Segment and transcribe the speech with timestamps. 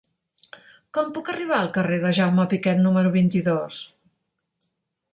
[0.97, 3.87] Com puc arribar al carrer de Jaume Piquet número vint-i-dos?